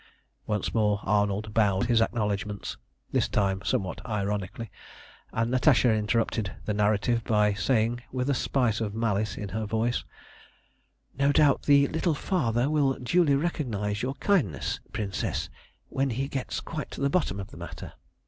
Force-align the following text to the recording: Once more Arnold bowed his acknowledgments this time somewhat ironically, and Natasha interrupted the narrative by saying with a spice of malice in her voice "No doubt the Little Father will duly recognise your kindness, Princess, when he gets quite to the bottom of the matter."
Once 0.47 0.73
more 0.73 0.99
Arnold 1.03 1.53
bowed 1.53 1.85
his 1.85 2.01
acknowledgments 2.01 2.75
this 3.11 3.29
time 3.29 3.61
somewhat 3.63 4.03
ironically, 4.03 4.71
and 5.31 5.51
Natasha 5.51 5.93
interrupted 5.93 6.55
the 6.65 6.73
narrative 6.73 7.23
by 7.23 7.53
saying 7.53 8.01
with 8.11 8.27
a 8.27 8.33
spice 8.33 8.81
of 8.81 8.95
malice 8.95 9.37
in 9.37 9.49
her 9.49 9.67
voice 9.67 10.03
"No 11.19 11.31
doubt 11.31 11.61
the 11.61 11.87
Little 11.89 12.15
Father 12.15 12.67
will 12.67 12.95
duly 12.95 13.35
recognise 13.35 14.01
your 14.01 14.15
kindness, 14.15 14.79
Princess, 14.91 15.49
when 15.89 16.09
he 16.09 16.27
gets 16.27 16.61
quite 16.61 16.89
to 16.89 16.99
the 17.01 17.11
bottom 17.11 17.39
of 17.39 17.51
the 17.51 17.57
matter." 17.57 17.93